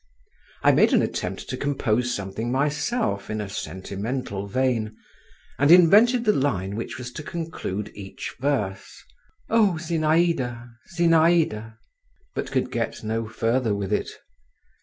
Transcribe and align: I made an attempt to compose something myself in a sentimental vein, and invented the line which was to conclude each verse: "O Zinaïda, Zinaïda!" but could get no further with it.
I 0.63 0.71
made 0.71 0.93
an 0.93 1.03
attempt 1.03 1.47
to 1.49 1.55
compose 1.57 2.11
something 2.11 2.51
myself 2.51 3.29
in 3.29 3.39
a 3.39 3.47
sentimental 3.47 4.47
vein, 4.47 4.97
and 5.59 5.69
invented 5.69 6.25
the 6.25 6.33
line 6.33 6.75
which 6.75 6.97
was 6.97 7.11
to 7.11 7.21
conclude 7.21 7.91
each 7.93 8.33
verse: 8.39 9.03
"O 9.51 9.73
Zinaïda, 9.79 10.71
Zinaïda!" 10.97 11.75
but 12.33 12.49
could 12.51 12.71
get 12.71 13.03
no 13.03 13.27
further 13.27 13.75
with 13.75 13.93
it. 13.93 14.09